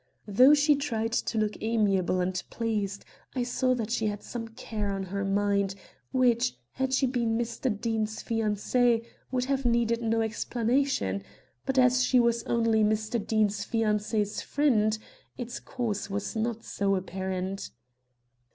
Though 0.27 0.55
she 0.55 0.73
tried 0.75 1.11
to 1.11 1.37
look 1.37 1.57
amiable 1.61 2.21
and 2.21 2.41
pleased, 2.49 3.05
I 3.35 3.43
saw 3.43 3.75
that 3.75 3.91
she 3.91 4.07
had 4.07 4.23
some 4.23 4.47
care 4.47 4.89
on 4.89 5.03
her 5.03 5.23
mind, 5.23 5.75
which, 6.11 6.57
had 6.71 6.91
she 6.91 7.05
been 7.05 7.37
Mr. 7.37 7.69
Deane's 7.79 8.15
fiancée, 8.23 9.05
would 9.31 9.45
have 9.45 9.63
needed 9.63 10.01
no 10.01 10.21
explanation; 10.21 11.21
but 11.67 11.77
as 11.77 12.03
she 12.03 12.19
was 12.19 12.41
only 12.45 12.83
Mr. 12.83 13.23
Deane's 13.23 13.63
fiancée's 13.63 14.41
friend, 14.41 14.97
its 15.37 15.59
cause 15.59 16.09
was 16.09 16.35
not 16.35 16.63
so 16.63 16.95
apparent. 16.95 17.69